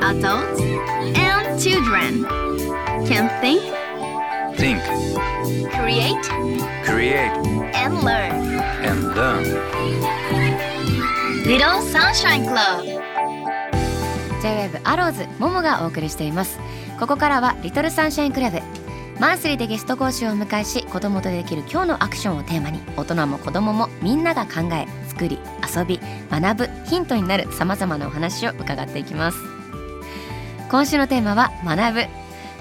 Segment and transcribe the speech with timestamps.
[0.00, 0.60] Adults
[1.18, 2.24] and children
[3.06, 3.60] can think,
[4.56, 4.80] Think,
[5.74, 6.22] create,
[6.84, 7.32] create,
[7.74, 8.32] and learn.
[8.84, 9.42] and learn.
[11.44, 12.84] Little Sunshine Club.
[14.40, 16.60] J-WAVE アローズももがお送りしています
[17.00, 18.60] ここからはリトルサンシャインクラブ
[19.18, 25.40] マンスリーでゲスト講師をお迎えし子供とできる今日のアクションをテーマに大人も子供もみんなが考え作り
[25.76, 25.98] 遊び
[26.30, 29.38] 学ぶヒントになるさまざまなお話を伺っていきます。
[30.70, 32.06] 今週のテーマは学ぶ。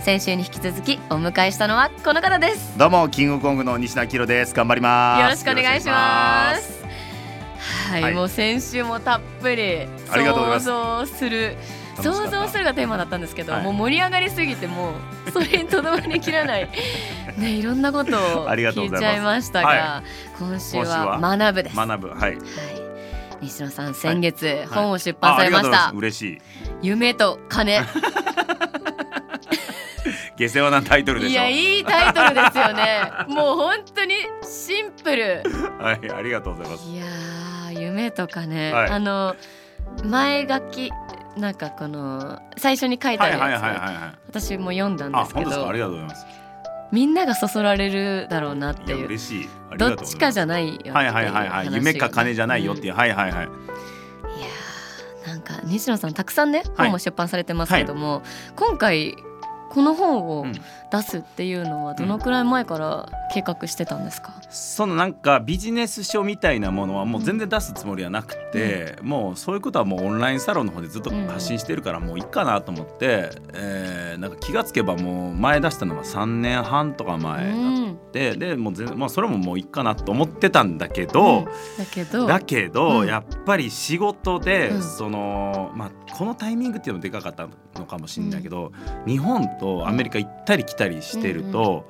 [0.02, 2.76] 先週に引き続きお迎えしたのはこの方です。
[2.78, 4.56] どうもキングコングの西田キロです。
[4.56, 5.22] 頑張ります。
[5.22, 6.84] よろしくお願いします。
[7.92, 8.14] はい、はい。
[8.16, 10.66] もう先週もたっぷりありがとうございます。
[10.66, 13.64] 想像する楽しかった想像するがテーマだったんですけど、はい。
[13.64, 14.94] もう盛り上がりすぎても
[15.28, 16.70] うそれにとどまりきらない。
[17.38, 20.04] ねいろんなことをありがとう聞いちゃいましたが、は
[20.40, 21.78] 今週今週はは学ぶです。
[21.78, 22.10] はい、学ぶ。
[22.10, 22.38] はい。
[23.42, 24.66] 西野さん先月、はい。
[24.68, 26.42] 本を出版されました、嬉しい。
[26.82, 27.82] 夢と金。
[30.38, 31.34] 下世話なタイトルでしょ。
[31.34, 33.12] いやいいタイトルですよね。
[33.28, 34.14] もう本当に
[34.44, 35.44] シンプル。
[35.80, 36.88] はいありがとうございます。
[36.90, 38.90] いやー夢とかね、はい。
[38.92, 39.36] あの
[40.04, 40.92] 前書き
[41.38, 43.60] なんかこの最初に書いてあや
[44.28, 45.52] つ、私も読んだんあですけど。
[45.52, 45.70] 本当ですか？
[45.70, 46.26] ありがとうございます。
[46.92, 49.06] みんながそそられるだろうなっていう。
[49.08, 49.50] 嬉しい。
[49.78, 51.74] どっちかじゃないよはいはいはいはい。
[51.74, 52.94] 夢か金じゃないよっていう。
[52.94, 53.46] う、はいはいはい。
[53.46, 58.24] んいやーなんか西野さんたくさんね本も出版されてますけども、
[58.56, 59.18] 今回
[59.78, 60.54] この本をうん。
[60.90, 81.52] 出すっていうのはどのくらい前から計画してたんですか、そのなんかビジネス書みたいなものはもう全然出すつもりはなくて、もうそういうことはもうオンラインサロンの方でずっと発信してるからもういいかなと思って、えーなんか気がつけばもう前出したのが3年半とか前だって、でもう全然、まあ、それももういいかなと思ってたんだけど、うんだ
[81.92, 83.08] けどだけど、うん。
[83.08, 84.82] やっぱり仕事で、うん。
[84.82, 87.48] そのまあこのタイミングっていうのもでかかった
[87.78, 88.72] のかもしれないけど、
[89.06, 91.88] 日本とアメリカ行ったり来たりしてると、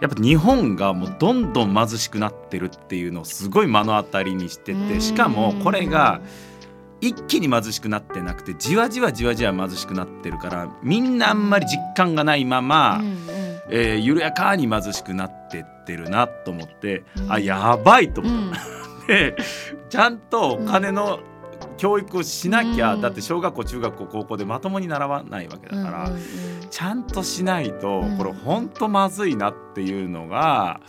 [0.00, 6.20] やっぱ日本がもうどんどん貧しくなってるっていうのをすごい目の当たりにしててしかもこれが
[7.00, 13.00] 一気に貧しくなってなくてじわじわじわじわ貧しくなってるからみんなあんまり実感がないまま、
[13.70, 17.32] えー緩やかに貧しくなってってるなと思って、うん。
[17.32, 19.04] あやばいとう思った。
[19.04, 19.06] ん。
[19.06, 19.36] で
[19.88, 21.20] ちゃんとお金の
[21.76, 23.00] 教育をしなきゃ、うん。
[23.00, 28.18] だって小学校中学校高校でまともに習わないわけだから、うんうんうんちゃんとしないとうん。
[28.18, 30.80] これほんとまずいなっていうのが、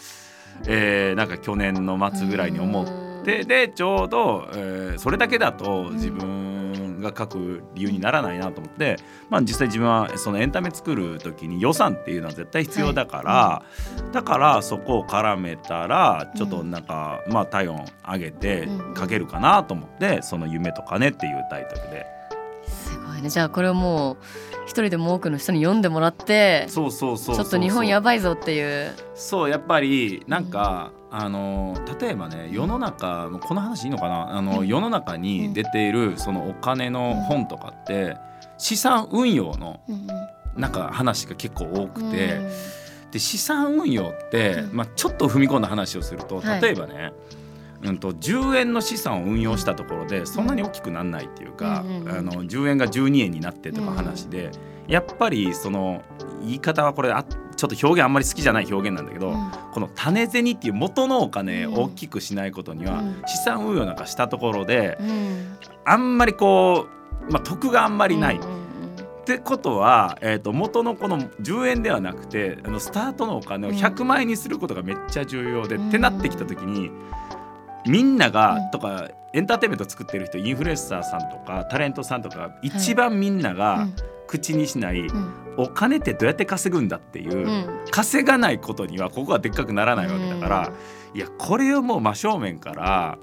[0.67, 8.97] えーなんか去年の末ぐらいに思って、でちょうど、えーそれだけだと自分が書く理由にならないなと思って、
[9.29, 13.63] まあ、実際自分はそのエンタメ作る時に予算っていうのは絶対必要だから、
[14.11, 18.95] だからそこを絡めたらちょっとなんか、まあ体温上げてうん。
[18.95, 22.16] 書けるかなと思って「その夢と金」っていうタイトルで。
[23.17, 23.21] い。
[23.21, 24.17] ねじゃあこれをもう
[24.65, 28.93] 一人でも多くの人に読んでもらってそうそうそうちょっと日本やばいぞっていう。
[29.15, 34.37] そうやっぱりなんか、あの例えばね世の中この話いいのかな？
[34.37, 34.67] あの、うん。
[34.67, 38.17] 世の中に出ているそのお金の本とかって
[38.57, 39.79] 資産運用の
[40.55, 42.39] なんか話が結構多くて、
[43.11, 44.75] で資産運用って、うん。
[44.75, 46.61] まあ、ちょっと踏み込んだ話をするとはい。
[46.61, 47.13] 例えばね、
[47.83, 52.09] うん、と10円の資産を運用したところでそんなに大きくならないっていうか、うんうんうん。
[52.09, 54.51] あの10円が12円になってとか話で、
[54.87, 56.01] やっぱりその
[56.41, 59.51] 言い方はこれあちょっと表現あんまり好きじゃない表現なんだけど、うん。
[59.73, 61.73] この種銭っていう元のお金うん。
[61.73, 63.21] を大きくしないことには、うん。
[63.25, 65.57] 資産運用なんかしたところでうん。
[65.83, 66.87] あんまりこ
[67.27, 68.37] う、まあ、得があんまりない。
[68.37, 68.57] うんうんうん。
[68.57, 75.89] ってことは、えー、と元のこの10円ではなくてあのスタートのお金を100万円にすることがめっちゃ重要で、うん。
[75.89, 76.91] ってなってきた時に
[77.87, 78.71] みんなが、うん。
[78.71, 83.87] とかエンターテインメント作ってる人インフルエンサーさんとかタレントさんとか一番みんなが
[84.27, 85.33] 口にしない、うん。
[85.57, 87.85] お金ってどうやって稼ぐんだっていう、うん。
[87.91, 90.71] 稼がないことにはここがでっかくならないわけだから、
[91.13, 93.17] いやこれをもう真正面から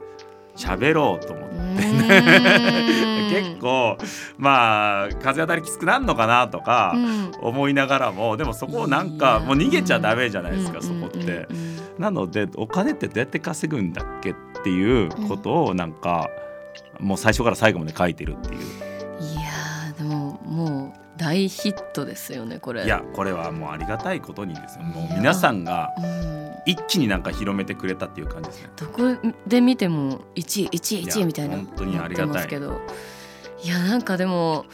[0.56, 1.56] 喋ろうと思って。
[1.56, 1.74] うん。
[3.34, 3.96] 結構
[4.38, 7.32] まあ風当たりきつくなるのかなとかうん。
[7.40, 10.82] 思いながらもでもそこをなんかもう逃げちゃダメじゃないですか、うん。
[10.82, 11.48] そこって。
[11.98, 16.28] なのでお金ってどうやって稼ぐんだっけっていうことをなんか、
[16.98, 18.60] もう最初から最後まで書いてるっていう。
[18.60, 22.84] いやーでももう大ヒットですよねこれ。
[22.84, 24.84] いやこれはもうありがたいことにですよ。
[24.84, 26.34] もいうや皆さんがうん。
[26.66, 28.70] 一気になんか広めてくれたっていう感じですね。
[28.76, 29.02] どこ
[29.46, 32.26] で見ても1位1位1いや位みたいな本当にありがたい。
[32.26, 32.80] なってますけど。
[33.62, 34.64] いやなんかでも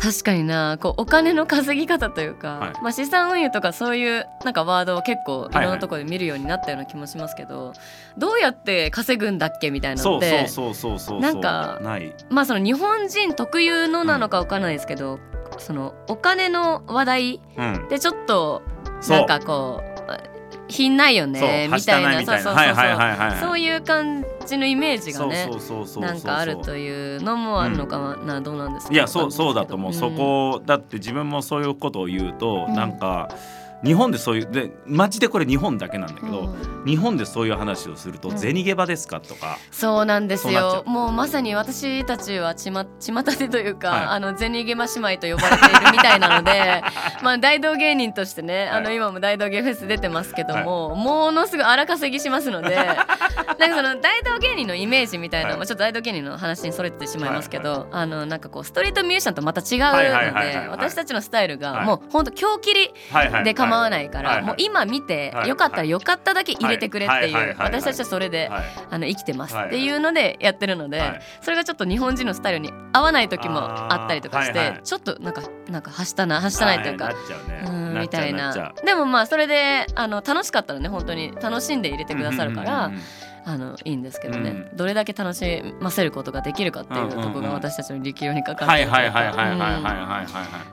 [0.00, 0.78] 確かにな。
[0.80, 2.72] こうお金の稼ぎ方というか、はい。
[2.82, 5.64] まあ、資産運用とかそういうなんかワードを結構いはい。
[5.64, 7.74] ろんなところで見るようになったような気もしますけど、
[8.16, 11.20] どうやって稼ぐんだっけみたいなのそうでそうそうそうそう。
[11.20, 11.80] なんか
[12.30, 15.18] まあその日本人特有のなのかわからないですけど、
[15.58, 17.88] そのお金の話題うん。
[17.88, 18.62] でちょっと
[19.08, 19.90] なんかこう
[20.68, 22.12] 品ないよねみたたいな。
[22.14, 23.40] そうそうそうそう。
[23.40, 25.48] そういう感じのイメージがね
[26.00, 28.92] なんかあるというのもあるのかな、どうなんですか？
[28.92, 29.94] いやそうそうだと思う、ん。
[29.94, 32.74] そこだって自分もそういうことを言うと、うん。
[32.74, 33.34] なんか
[33.84, 36.84] 日本でそういうでマジでこれ日本だけなんだけど、うん。
[36.86, 38.38] 日本でそういう話をするとうん。
[38.38, 39.20] 銭ゲバですか？
[39.20, 40.82] とか、そうなんですよ。
[40.86, 44.04] もうまさに私たちはちま 巷でというか、はい。
[44.06, 46.82] あの銭ゲマ姉妹と呼ばれているみたいなので
[47.22, 53.06] まあ大道芸人としてね、あのはい今も大道芸フェス出てますけども、ものすごい荒稼ぎしますので なんか
[53.76, 55.58] その大道芸人のイメージみたいな、はい。
[55.58, 61.86] まあ、ちょっと大道芸人の話にそれてしまいますけど、あのなんかこうストリートミュージシャンとまた違うのはいはいはいはいはいで私たちのスタイルがはい。
[61.86, 64.46] もうほんと今日切りはいはいで構わないから、はいはい。
[64.46, 68.62] もう今見てはいよかったらよかっただけ入れてくれってはいうはい私たちはそれではい。
[68.90, 71.20] あの生きてますはいっていうのでやってるので、はい。
[71.40, 77.12] それがちょっと日本人のスタイルに合わない時もあったりとかして、ちょっとなんかなんかはしたなはしたないというか。
[77.66, 78.72] うんみたいな。
[78.84, 82.90] でもまあそれであの楽しかったらね本当に楽しんで入れてくださるから、
[83.44, 84.76] あのいいんですけどね、うん。
[84.76, 90.24] どれだけ楽しませることができるかっていうところが私たちの力量にかかってはいるはいはいはいはいはいはいはいはい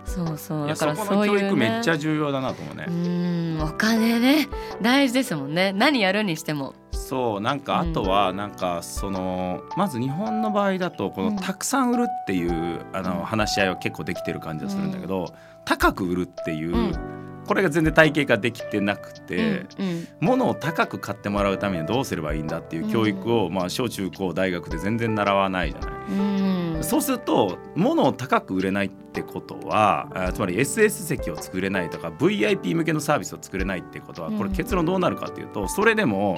[0.07, 4.47] うんそうそうだからそういう、ね、教育めっちゃ重要だなと思うねう、んお金ね
[4.81, 15.33] 大事ですもんね何やるにしてもそうなんかあとはなんかそのまず日本の場合だとこうんのたくさん売るっていうあの話し合いは結構できてる感じがするんだけど
[15.65, 25.91] 高く売るっていううんこれが全然体系化できてなくてうん物を高く買ってもらうためにはどうすればいいんだっていう教育をまあ小中高大学で全然習わないじゃない。
[26.11, 26.83] うん。
[26.83, 36.37] そうすると物を高く売れないってことはあつまり SS 席を作れないとか VIP 向けのサービスを作れないってことはこれうん結論どうなるかっていうとそれでも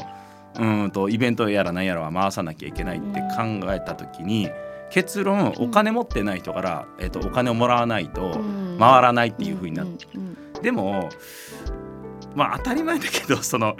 [0.55, 4.49] うーんとイベントやら何やらは回さなきゃいけないって考えた時に
[4.89, 8.39] 結論お金持ってない人から、えっとお金をもらわないと
[8.79, 9.87] 回らないっていうふうになっ
[10.61, 11.09] でも
[12.35, 13.75] まあ当たり前だけど その、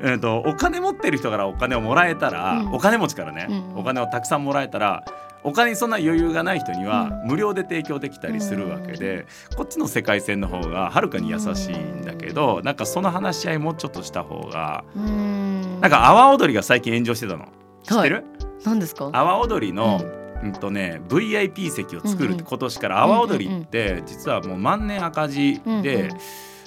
[0.00, 2.72] えー、とお金持ってる人からお金をもらえたら、うん。
[2.74, 5.04] お金持ちからね、うんお金をたくさんもらえたら
[5.44, 9.26] お金にそんな余裕がない人にはう無料で提供できたりするわけで、
[9.56, 15.80] こっちの世界線の方がはるかに優しいんだけど、なんかその話し合いもうちょっとした方がうん。
[15.80, 17.46] なんか阿波踊りが最近炎上してたの。
[17.82, 18.24] 知ってる、
[18.64, 19.10] 何ですか？
[19.12, 20.21] 阿波踊りの、うん
[20.52, 22.46] とね、VIP 席を作るってうんうん。
[22.46, 25.84] 今年から阿波踊りって実はもう万年赤字で、うんうん。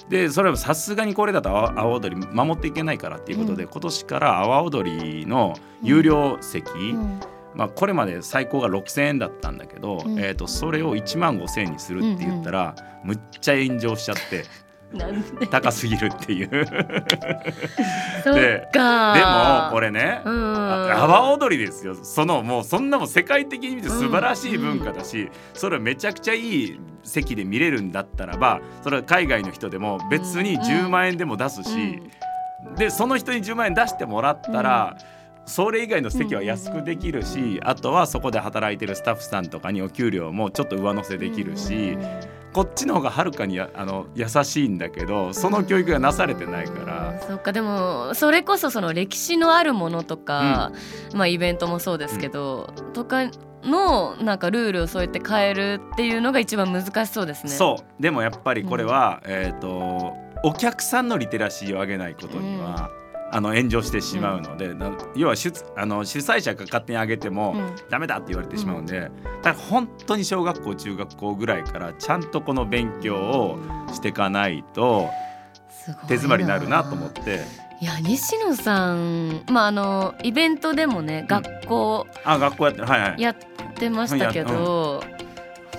[0.08, 3.68] でそれはさすがにこれだと阿波踊り守っていけないからっていうことで、うん。
[3.70, 7.20] 今年から阿波踊りの有料席、うん。
[7.54, 10.18] まあ、これまで最高が6,000円だったんだけど、うん。
[10.18, 14.44] えー、とそれを1万5,000円にするって言ったら、むっちゃ炎上しちゃって
[15.50, 16.48] 高すぎるっていう。
[16.50, 16.64] で
[18.24, 19.68] そっか。
[19.70, 21.94] もこれね阿波踊りですよ。
[21.94, 32.02] そのもうそんなもん世界的に見て素晴らしい文化だし、それめちゃくちゃいい席で見れるんだったらばそれは海外の人でも別に10万円でも出すし、
[32.76, 34.96] でその人に10万円出してもらったら、
[35.44, 41.96] それ以外の席は安くできるし、あとはそこで働いてるスタッフさんとかにお給料もちょっと上乗せできるし、
[42.56, 47.10] こっちの方がはるかにやあの優しいんだけどその教育がなされてないから。
[47.10, 47.20] うん。
[47.28, 50.72] そっかでもそれこそその歴史のあるものとか、
[51.12, 53.30] まあイベントもそうですけど、とか
[53.62, 57.50] のなんかルールをそうやって変えるっていうのが一番難しそうですね。
[57.50, 58.02] そう。
[58.02, 62.88] でもやっぱりこれは、えっ、とお客さんのリテラシーを上げないことには、
[63.32, 67.76] あの炎上してしまうので、な要は主あの主催者が勝手に上げても、うん。
[67.90, 69.10] ダメだって言われてしまうんで、だか
[69.50, 73.58] ら本当に小学校中学校ぐらいからちゃんとこの勉強を
[73.92, 75.08] していかないと
[76.08, 77.44] 手詰まりになるなと思って。
[77.78, 83.20] いや西野さんまああのイベントでもね、学校あ学校やっはいはい。
[83.20, 83.36] やっ
[83.74, 85.02] てましたけど、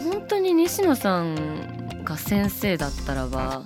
[0.04, 3.64] 本当に西野さんが先生だったらば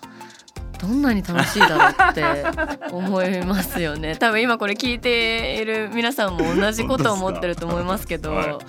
[0.81, 4.15] どんなに楽しいだろうって思いますよね。
[4.19, 8.59] 多分今これ聞いている皆さんも同じことを思ってると思いますけど、は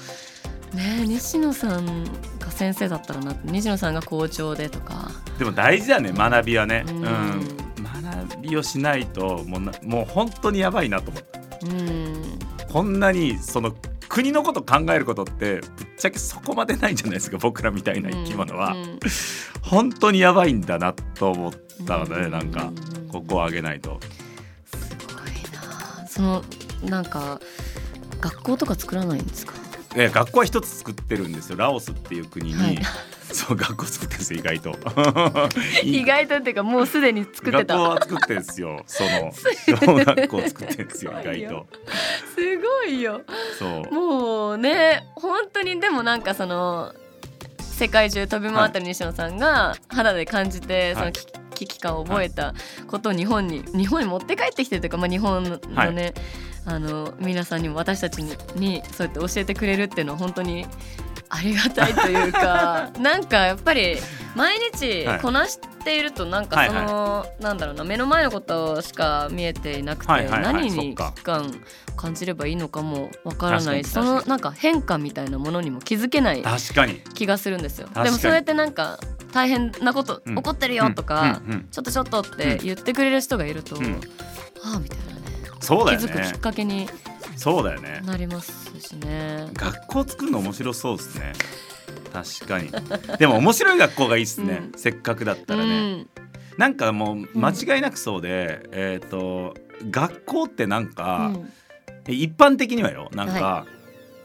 [0.75, 2.04] ねえ西野さん
[2.38, 5.11] が先生だったらなって西野さんが校長でとか。
[5.38, 7.04] でも大事だね学びはね、ううんん。
[7.04, 11.40] 学びをしないともうなもう本当にやばいなと思った。
[11.66, 12.38] うん。
[12.71, 13.75] こんなにその
[14.12, 18.99] 国のこと考えることってぶっちゃけそこまでないんじゃないですか僕らみたいな生き物は、うん
[19.62, 21.52] 本当にやばいんだなと思っ
[21.87, 22.71] たので、うんなんか
[23.11, 24.00] ここを上げないと。
[24.75, 26.07] すごいな。
[26.09, 26.42] その
[26.83, 27.40] なんか
[28.21, 29.54] 学校とか作らないんですか？
[29.97, 31.57] え学校は一つ作ってるんですよ。
[31.57, 32.79] ラオスっていう国に、はい。
[33.33, 34.79] そう学校作ってるんですよ意外と。
[35.83, 38.83] 意外とっていうかもうすでに作って学校たは作ってるんですよ。
[38.87, 41.67] その小学校作ってるんですよ意外と。
[42.35, 43.23] すごいよ。
[43.59, 43.95] そう。
[43.95, 46.95] もうね本当にでもなんかその
[47.59, 50.95] 世界中飛び回った西野さんが肌で感じて、はい。
[50.95, 52.55] その危危機感を覚えた
[52.89, 56.15] ことを日本に日本に持って帰ってきてるというか、まあ、日本のね、はい
[56.64, 60.66] あの皆さんにも私たちににそうやって教えてくれるっていうのは本当に
[61.28, 63.97] ありがたいというか なんかやっぱり
[64.37, 65.21] 毎日はい。
[65.21, 71.12] こなしているとなんかその、なんだろうな目の前のことしか見えていなくて、はいはいはい何に危そっか。
[71.16, 71.61] 機感
[71.97, 73.85] 感じればいいのかもわからない。
[73.85, 77.00] そのなんか変化みたいなものにも気づけない確かに。
[77.14, 77.88] 気がするんですよ。
[77.95, 78.99] でもそうやってなんか
[79.33, 84.00] 大変なこと、うん起こってるよとか、うんうんうんちょっとちょっとって言ってくれる人がいると、うん
[84.64, 84.99] ああみたい
[85.62, 86.88] そうだよ気づくきっねかけに
[87.37, 88.00] そうだよね。
[88.04, 89.49] なりますしね。
[89.54, 91.33] 学校作るの面白そうですね。
[92.12, 92.71] 確かに。
[93.19, 94.78] でも面白い学校がいいっすね、うん。
[94.78, 96.09] せっかくだったうらね、ん、
[96.59, 99.54] なんかもう間違いなくそうで、えっ、と
[99.90, 102.14] 学校ってなんか、うん。
[102.14, 103.66] 一般的にはよなんか、は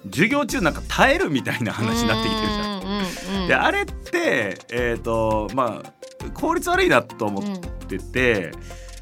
[0.06, 2.82] 授業中なんか耐えるみたいな話になってきてるじゃん。
[2.82, 8.52] うんうんうんであれってえっ、とまあ効率悪いなと思ってて、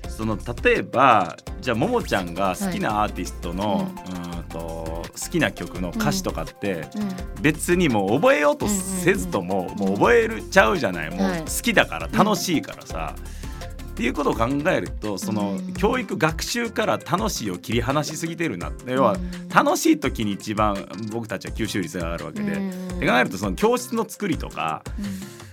[0.09, 7.01] その例えばじゃあももちゃんが好きなアーティストの、うーんと好きな曲の歌詞とかって、うん。
[7.01, 7.09] うん。
[7.41, 11.09] 別にもう覚えようとせずとも、もう覚えるちゃうじゃない。
[11.09, 11.39] もうはい。
[11.41, 13.15] 好きだから楽しいからさ。
[13.15, 15.73] っていうことを考えるとそのうん。
[15.73, 18.71] 教育学習から楽しいを切り離しすぎてるな。
[18.85, 19.47] 要はうん。
[19.49, 22.51] 楽しい時に一番僕たちは吸収率が上がるわけで。
[22.51, 24.81] うんって考えるとその教室の作りとか、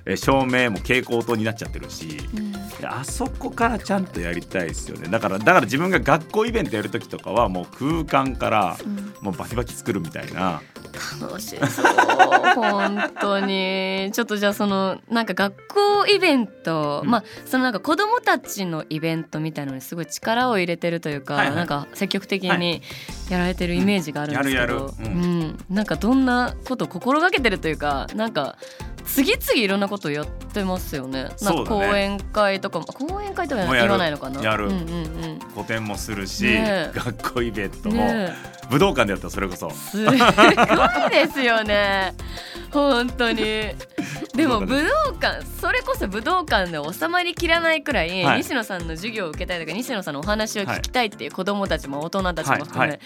[0.04, 2.52] え照明も蛍光灯になっちゃってるしうん。
[2.52, 5.08] であそこからちゃんとやりたいですよね。
[5.08, 9.14] だからだから自分が学校イベントやる時とかはもう空間からうん。
[9.20, 10.60] もうバキバキ作るみたいな。
[11.20, 11.84] 楽しそう。
[12.54, 14.10] 本当に。
[14.12, 17.10] ちょっとじゃあそのなんか学校イベント、うん。
[17.10, 21.56] まあそのなんか子供たちのイベントみたいのにすごい力を入れてるというか、はいはい。
[21.56, 22.82] なんか積極的に
[23.30, 25.58] やられてるイメージがあるんですけど、うん。
[25.70, 28.56] なんかどんなことを心がけてるというかなんか
[29.14, 31.28] 次々いろんなことやってますよね。
[31.42, 34.42] なんか講演会とかも講演会とか言わないのかな。
[34.42, 34.68] やる。
[34.68, 36.98] うんうん個展もするし、ねえ。
[36.98, 37.96] 学校イベントうん。
[37.96, 38.34] も、ね
[38.70, 39.70] 武道館でやったらそれこそ。
[39.70, 40.16] すごい
[41.10, 42.14] ですよね。
[42.70, 43.42] 本当に。
[44.34, 48.38] でも武道館それこそ武道館で収まりきらないくらい、はい。
[48.38, 53.00] 西野さんの授業を受けたいとか西野さんのお話を聞きたいっていう子どもたちも大人たちも含め、はいはい。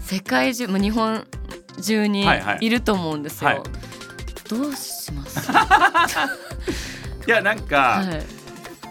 [0.00, 1.26] 世界中、まあ、日本
[1.80, 2.58] 中にはいはい。
[2.60, 3.50] いると思うんですよ。
[3.50, 3.60] はい
[4.50, 5.50] どうします、
[7.26, 8.26] いやなんか、はい。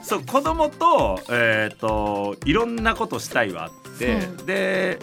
[0.03, 4.99] そう子供と,、えー、といろんなことしたいはあって、うんで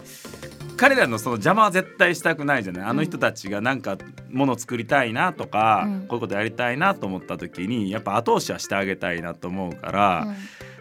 [0.77, 2.85] 彼らのその邪魔は絶対したくないじゃない？
[2.85, 3.97] あの人たちがなんか
[4.31, 6.01] もの作りたいなとか、うん。
[6.01, 10.37] こういうことやりたいなと思った時にやっぱ後押しはしてあげたいなと思うから、うん。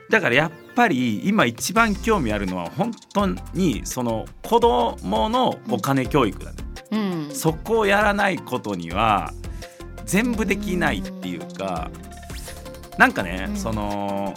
[0.09, 6.57] だからやっぱり今一番興味あるのは本当にその子供のお金教育だね、
[6.91, 6.97] う
[7.31, 7.33] ん。
[7.33, 9.31] そこをやらないことには
[10.05, 11.89] 全部できないっていうか
[12.97, 13.57] なんかね、うん。
[13.57, 14.33] その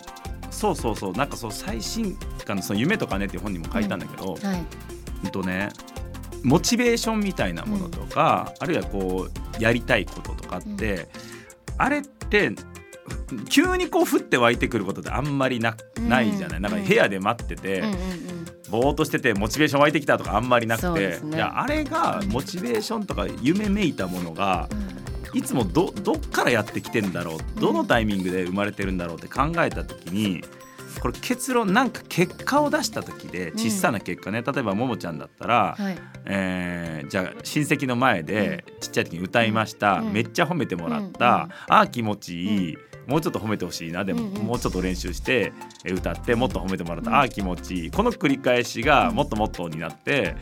[0.51, 4.65] そうそうそうなんかそう最新刊のその夢とかねっていう本にも書いたんだけど、はい。
[5.25, 5.69] うんとね
[6.43, 11.09] モチベーションみたいなものとか、あるいはこうやりたいこととかって、
[11.77, 12.53] あれって
[13.49, 18.29] 急にこう降って湧いてくることってあんまりなうんないじゃない、なんか部屋で待ってて、うんうんうん
[18.71, 21.37] ぼーっとしててモチベーション湧いてきたとかあんまりなくて、ね。
[21.37, 24.69] いやあれがモチベーションとか夢めいたものが
[25.35, 30.43] いつもどどっからやってきてんだろうどのタイミングで生まれてるんだろうって考えた時に
[31.01, 35.99] これ結論なんか結果を出した時で小さな結果ね、例えばももちゃんだったら、はい。
[36.25, 40.13] えーじゃあ親戚の前でちっちゃい時に歌いました、うん。
[40.13, 44.43] めっちゃ褒めてもらった、うんああ気持ちいい、もうちょっと褒めてほしいなでも、うんうん。
[44.43, 45.53] もうちょっと練習して
[45.85, 47.17] え歌ってもっと褒めてもらった、うん。
[47.17, 50.37] ああ気持ちいいこの繰り返しがもっともっとになって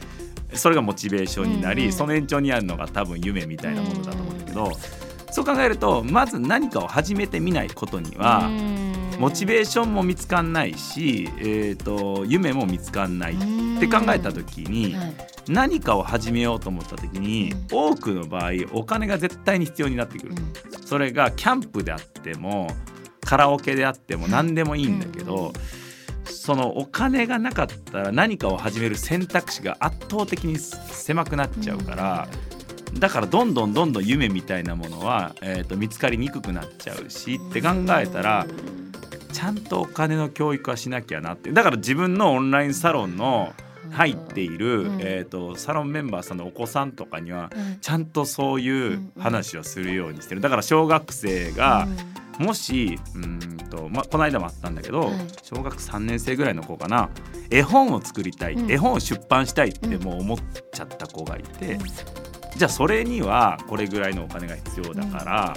[0.56, 1.92] それがモチベーションになり、うんうん。
[1.92, 4.72] その延長にあるのが多分夢みたいなものだと思うんだけど、
[5.30, 8.48] そう考えるとまず何かを始めてみないことには、
[9.18, 13.36] モチベーションも見つかんないし、えー、と夢も見つかんないっ
[13.80, 14.94] て考えた時に。
[14.94, 15.12] はい。
[15.48, 20.34] 何かを始めようと思った時に、多くの場合お金が絶対に必要になってくる、
[20.84, 22.68] それがキャンプであっても
[23.20, 25.52] カラオケであっても何でもいいんだけど、
[26.26, 32.28] そのお金がなかったら何かを始める選択肢が圧倒的に狭くなっちゃうから、
[32.98, 37.68] だからどんどんどんどん夢みたいなものは、えー、と見つかりにくくなっちゃうしって考
[37.98, 38.46] えたら
[39.32, 43.52] ちゃんとお金の教育はしなきゃなってだから自分のオンラインサロンの
[43.90, 45.00] 入っている、うん。
[45.00, 47.78] えー、とサロンメンバーさんのお子さんとかにはうん。
[47.80, 50.40] ちゃんとそういう話をするようにしてる。
[50.40, 51.86] だから小学生が
[52.38, 55.12] もしうーんと、ま、この間もあったんだけど、はい。
[55.42, 57.10] 小学3年生ぐらいの子かな
[57.50, 58.70] 絵本を作りたい、うん。
[58.70, 60.02] 絵本を出版したいってうん。
[60.02, 60.38] もう思っ
[60.72, 61.80] ちゃった子がいて、うん。
[62.56, 65.54] じゃあそれにはこれぐらいのお金が必要だから、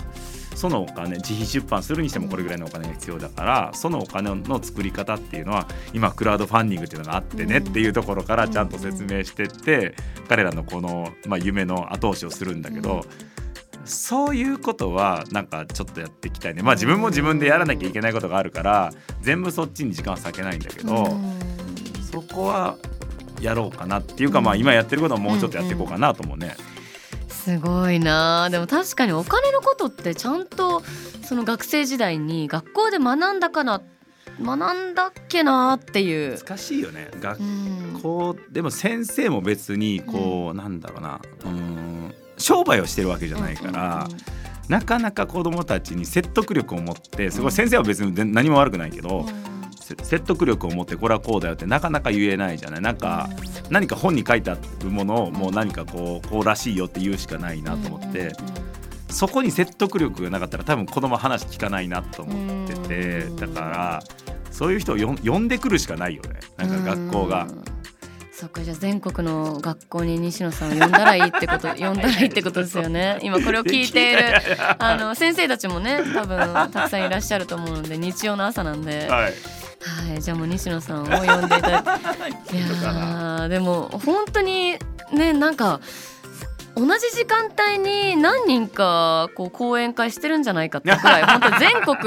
[0.55, 7.67] そのお金自費出版するにしてもこれぐらいのお金が必要だからそのお金の作り方っていうのは今クラウドファンディングっていうのがあってねうん。
[7.69, 9.95] っていうところからちゃんと説明してって
[10.27, 13.05] 彼らのこの、まあ、夢の後押しをするんだけど。
[13.89, 16.61] そういうことはなんかちょっとやっていきたいね。
[16.63, 18.91] まあ自分も自分でやらなきゃいけないことがあるから
[19.21, 21.39] 全部そっちに時間は割けないんだけど、うん
[22.11, 22.75] そこは
[23.39, 26.55] やろうかなっていうかまあ今やってることはもうちょっとやっていこうかなと思うね。
[27.27, 28.45] すごいな。
[28.45, 30.81] あでも確かにお金のことってちゃんと
[31.23, 33.81] その学生時代に学校で学んだかな
[34.41, 36.37] 学んだっけなっていう。
[36.39, 37.11] 難しいよね。
[37.21, 37.99] 学うん。
[38.01, 41.19] 校でも先生も別にこう、なんだろうな。
[41.43, 44.07] うーん商売をしてるわけじゃないから、
[44.67, 49.25] なかなか子どもたちに説得力を持ってすごい先生は別に全何も悪くないけど、
[49.79, 52.81] せ説得力を持ってこれはこうだよってなかなか言えないじゃない。
[52.81, 53.29] なんか、
[53.69, 58.31] 何か本に書いてあるものをもう何かこうこうらしいよって言うしかないなと思って、
[59.09, 63.35] そこに説得力がなかったら多分子供は話聞かないなと思っててうん。
[63.37, 64.03] だから
[64.51, 66.39] そういう人を呼んでくるしかないよね。
[66.57, 67.45] なんか学校が。
[67.45, 67.51] う。
[67.51, 67.78] ん
[68.39, 73.19] そっかじゃあ全国の学校に西野さんを呼んだらいいってこと 呼んだらいいってことですよね。
[73.21, 74.21] 今これを聞いている
[74.79, 76.37] あの先生たちもね多分
[76.71, 79.09] たくさんいらっしゃると思うので日曜の朝なんで。
[79.09, 79.33] はい。
[79.81, 81.97] はい、じゃあもう西野さんを呼んでいただ
[82.29, 82.55] いて。
[82.55, 84.77] いやーでも本当に
[85.11, 85.81] ねなんか
[86.79, 91.97] 同じ時間帯に何人かこう講演会してるんじゃないかってくらい 本当全国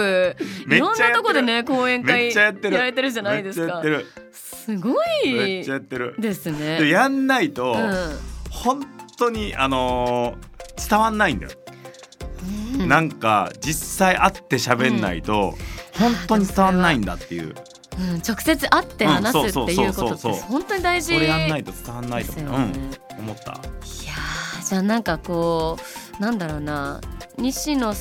[0.67, 2.52] めいろんなとこでね講演め会や
[2.83, 3.83] れてるじゃないですか。
[4.33, 5.64] すごい。
[6.19, 6.88] ですでね。
[6.88, 8.19] やんないと、うん。
[8.50, 8.81] 本
[9.19, 10.52] 当にあのー
[10.88, 11.52] 伝わんないんだよ。
[12.79, 12.88] うん。
[12.88, 15.55] なんか実際会って喋んないと、
[15.93, 17.55] 本当に伝わんないんだっていう。
[17.99, 18.23] うん。
[18.26, 23.52] 直接会って話すっていうことって本当に大事それやんないと伝わんないと思った。
[23.52, 25.76] いやーじゃあなんかこ
[26.19, 27.00] うなんだろうな
[27.37, 27.95] 西野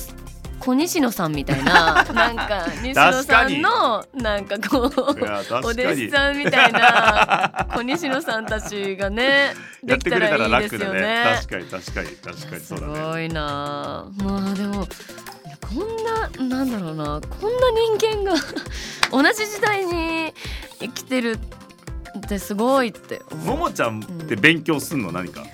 [0.60, 9.54] 小西野さんみたいな なんか西野さんのなんかこうお弟子さんみたいな小西野さんたちがね
[9.84, 11.36] できたやってくれたららいいです楽だねよね。
[11.42, 12.96] 確かに確かに確かにそうだね。
[12.96, 14.88] すごいなあまあでも
[15.62, 18.36] こんななんだろうなこんな人間が
[19.12, 20.34] 同じ時代に
[20.80, 21.40] 生きてる
[22.18, 23.22] ってすごいって。
[23.46, 25.42] ももちゃんって勉強すんの何か？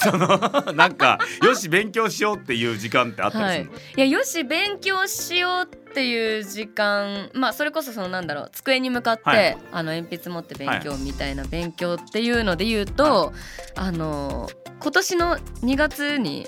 [0.00, 3.78] そのなんかよし勉強しようっていう時間ってあったはい、りするの？
[3.78, 4.00] い。
[4.00, 9.58] やよし勉強しようっていう時間まあそれこそそのなんだろう机に向かって、はい。
[9.72, 13.32] あの鉛筆持って勉強みたいな勉強っていうので言うと、
[13.74, 14.48] あの
[14.80, 16.46] 今年の2月に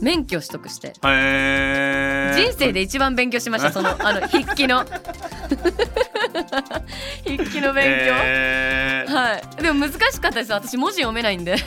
[0.00, 4.84] 免許取得して人生で一番勉強しましたそのあの筆記の
[7.24, 9.12] 筆記の勉強、へー。
[9.12, 9.42] はい。
[9.62, 10.52] でも難しかったです。
[10.52, 11.56] 私文字読めないんで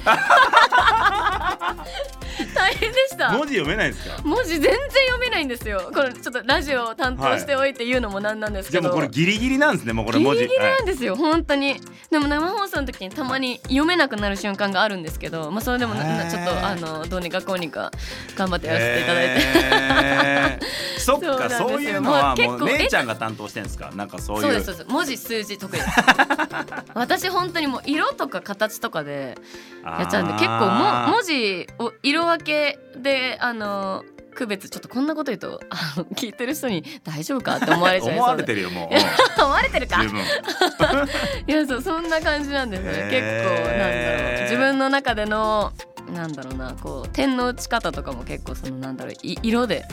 [2.54, 3.32] 大変でした。
[3.32, 4.22] 文字読めないですか？
[4.24, 5.90] 文字全然読めないんですよ。
[5.94, 10.42] これちょっとラジオを担当しておいて言うのもなんなんですけど、じゃあもうこれギリギリなんですねもうこれギ文字。
[10.44, 11.80] リギリなんですよ、本当に。
[12.12, 15.52] でも生放送の時にたまに読めなくなる瞬間があるんですけど。
[15.52, 16.06] まあそれでもちょっ
[16.46, 17.92] とあのどうにかこうにか
[18.36, 20.66] 頑張ってやらせていただいて、
[21.00, 21.68] そっそうなんですよ。
[21.68, 23.92] かそういうのはもう姉ちゃんが担当してんですか？
[23.96, 24.42] なんかそういう。
[24.44, 24.90] そうですそうです。
[24.90, 25.90] 文字数字得意です
[26.98, 29.36] 私本当にもう色とか形とかで
[29.84, 34.04] やっちゃうんで結構も文字を色分けであの
[34.36, 38.44] 区別ちょっとこんなこと言うとあの聞いてる人に大丈夫かって思われちゃい思そうで。
[38.44, 38.90] われてるよもう。
[39.42, 40.04] 思われてるか？
[41.48, 43.08] いやそうそんな感じなんですね。
[43.10, 44.42] 結構なんだろう。
[44.44, 45.74] 自分の中での
[46.14, 49.86] なんだろうなこう点の打ち方とかも結構そのなんだろうい色で。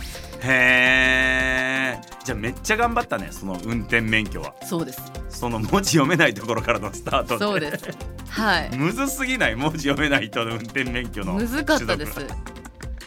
[0.43, 4.55] へえじゃあめっちゃ頑張ったねその運転免許は。
[4.63, 5.01] そうです。
[5.29, 7.89] その文字読めないところからのスタートそうです。
[8.29, 8.77] はい。
[8.77, 9.57] むずすぎない？
[9.57, 11.35] 文字読めない人の運転免許の。
[11.35, 12.19] むずかったです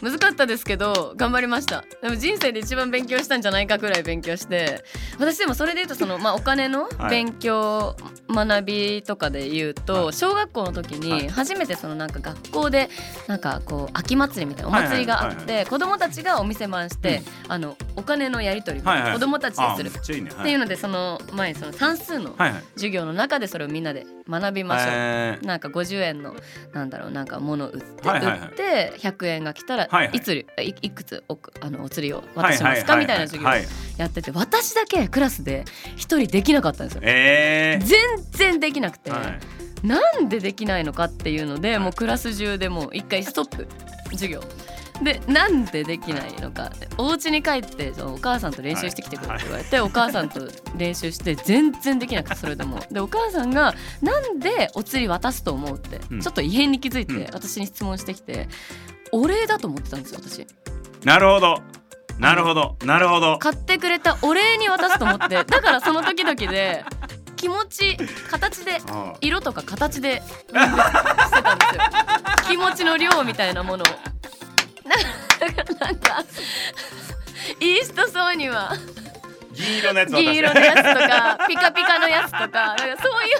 [0.00, 1.84] 得むずかったですけど頑張りました。
[2.02, 4.84] でも人生で一番勉強したんじゃないかくらい勉強して
[5.18, 7.10] 私でもそれで言うとその、まあ、お金のはい。
[7.10, 7.96] 勉強、
[8.28, 10.12] 学びとかで言うと、はい。
[10.12, 11.22] 小学校の時はい。
[11.24, 12.88] に初めてそのなんか学校で
[13.26, 19.12] なんかこう秋祭りみたいなお祭りがあっはいはいて子供たちがお店番して、あのお金のやり取りをはいはい。
[19.14, 20.22] 子供たちでする。
[20.22, 22.62] っていうのでその前にその算数のはいはい。
[22.74, 24.88] 授業の中でそれをみんなで学びましょう。
[24.90, 25.46] へー。
[25.46, 26.36] なんか50円の
[26.72, 28.48] なんだろうなんか物を売って、はいはいはい。
[28.50, 30.16] 売って100円が来たら、はいはい。
[30.16, 33.64] いつりいいくつおくあのお釣りを渡しはいはますかみたいな授業をはい
[33.96, 35.64] やってて私だけクラスで
[35.96, 37.00] 一人できなかったんですよ。
[37.04, 38.00] え全
[38.32, 39.40] 然できなくて、ーはい。
[39.86, 43.66] なんでできないのかっていうのでもうクラス中でもう一回ストップ
[44.10, 44.40] 授業。
[45.02, 46.72] でなんでできないのか。
[46.96, 50.40] お家に帰ってそのお母さんと練習してきてくれって言われて、お母さんと
[50.76, 52.80] 練習して全然できなくてそれでも。
[52.90, 56.20] でお母さんが「なんでお釣り渡すと思う?」って、うん。
[56.20, 57.24] ちょっと異変に気づいて、うん。
[57.32, 58.48] 私に質問してきて
[59.12, 60.46] お礼だと思ってたんですよ私。
[61.04, 61.62] なるほど。
[62.18, 62.76] なるほど。
[62.84, 63.38] なるほど。
[63.38, 65.44] 買ってくれたお礼に渡すと思って。
[65.44, 66.84] だからその時々で
[67.36, 67.96] 気持ち
[68.30, 71.82] 形であ色とか形でしてたんですよ。
[72.48, 73.86] 気持ちの量みたいなものを。
[74.88, 74.96] な
[75.46, 76.24] だからなんか
[77.60, 78.72] イーストソーには
[79.52, 83.38] 銀色のやつ渡銀色のやつとかピカピカのやつとかなんかそういう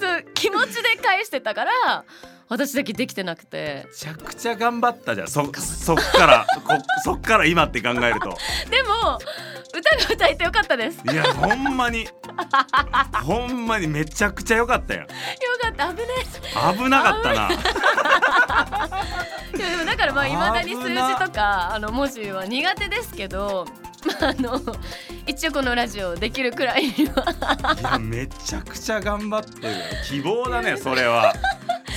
[0.00, 2.04] そう気持ちで返してたから
[2.48, 3.86] 私だけできてなくて。
[3.88, 5.28] めちゃくちゃ頑張ったじゃん。
[5.28, 8.36] そそっからこそっから今って考えると。
[8.70, 9.18] でも
[9.76, 10.98] 歌が歌えてよかったです。
[11.06, 12.08] よいやほんまに。
[13.24, 15.06] ほんまにめちゃくちゃ良かったやん。
[15.06, 15.12] か
[15.70, 15.88] った。
[15.88, 16.06] 危ね
[16.84, 17.48] 危なかったな。
[19.54, 19.56] え。
[19.56, 23.66] いやでもだからまあいまだに数字とかあの文字は苦手ですけど
[24.20, 24.60] まああの
[25.26, 27.74] 一応このラジオできるくらいには。
[27.80, 29.78] いやめちゃくちゃ頑張ってるよ。
[30.08, 31.32] 希望だねそれは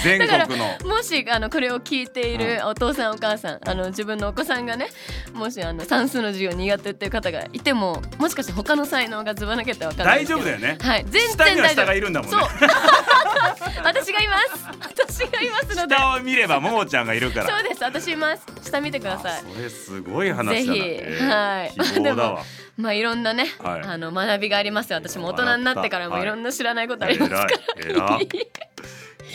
[0.03, 0.77] 全国の。
[0.85, 4.87] もしあのこれを聞いているお父さんお母さんあの自分のお子さんがね
[5.33, 10.19] もしあの算数の授業苦手っていう方がいてももしかして他の才能がずば抜けてわかんない。
[10.23, 10.77] 大丈夫だよね。
[10.81, 11.05] はい。
[11.09, 12.37] 全然大丈夫いるんだもんね。
[12.37, 12.49] そう。
[13.83, 14.65] 私がいます。
[15.17, 15.95] 私がいますので。
[15.95, 17.47] 下を見ればももちゃんがいるから。
[17.47, 17.83] そうです。
[17.83, 18.43] 私います。
[18.63, 19.31] 下見てください。
[19.33, 20.53] あそれすごい話だな。
[20.53, 20.71] ぜひ。
[20.79, 21.71] えーはい。
[21.93, 22.43] 希望だわ。
[22.77, 23.81] まあいろんなね、はい。
[23.81, 24.97] あの学びがありますよ。
[24.97, 26.23] 私も大人になってからもはい。
[26.23, 27.93] いろんな知らないことありますから、偉い。
[27.93, 28.27] 偉い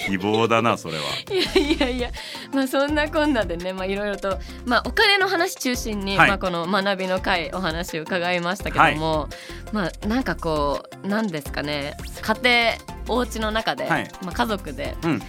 [0.06, 1.02] 希望だなそれは。
[1.30, 2.10] いやいやいや
[2.52, 6.28] まあそんなこんなでねまあいろいろとまあお金の話中心に、はい。
[6.28, 9.28] まあこの学びの会お話を伺いましたけども、
[9.72, 12.74] まあなんかこうなんですかね家
[13.06, 14.10] 庭お家の中で、はい。
[14.22, 15.22] まあ家族で、うん。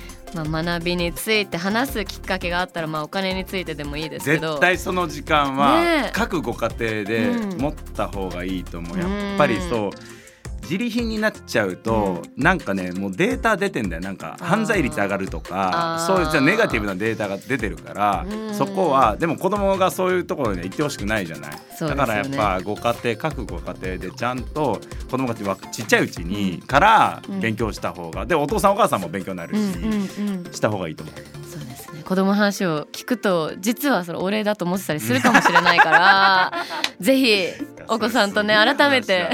[0.50, 4.54] まあ学びについて話すきっかけがあったらまあお金についてでもいいですけど。
[4.54, 7.58] 絶対その時間は各ご家庭でうん。
[7.62, 10.23] 持った方がいいと思う、うんやっぱりそう
[10.64, 14.02] 自利品になっちゃうと、なんかねもうデータ出てんだよ。
[14.02, 18.54] なんか犯罪率上がるとかそういうじゃネガティブなデータが出てるからうん。
[18.54, 21.58] そこはでも子供がそういうところには行ってほしくないじゃない、ね。
[21.80, 30.52] だからやっぱご家庭各ご家庭でちゃんと子供たちはちっちゃいうちにからうん勉強した方がでお父さんお母さんも勉強になるし、うんうんうん。
[30.52, 31.16] した方がいいと思う。
[31.50, 32.04] そうですね。
[32.04, 36.54] 子供の話を聞くと実はそれお礼だと思ってたりするかもしれないから
[37.00, 37.48] ぜひ
[37.88, 39.30] お子さんとね改めて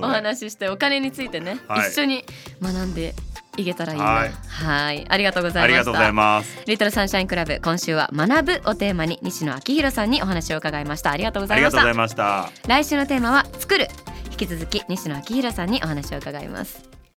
[0.00, 1.90] お話ししてお金についてね、はい。
[1.90, 2.24] 一緒に
[2.62, 3.14] 学んで
[3.56, 4.04] いけたらいいな。
[4.04, 4.32] はい。
[4.48, 5.06] はい。
[5.08, 5.62] ありがとうございました。
[5.62, 6.62] ありがとうございます。
[6.66, 11.10] リトルサンシャインクラブ今週は学ぶをテーマに西野昭弘さんにお話を伺いました。
[11.10, 11.80] ありがとうございました。
[11.80, 12.68] ありがとうございました。
[12.68, 13.88] 来週のテーマは作る。
[14.38, 16.90] 引き続き西野昭弘さんにお話を伺います